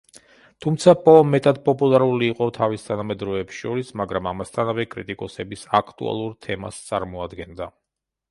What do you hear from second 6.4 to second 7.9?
თემას წარმოადგენდა.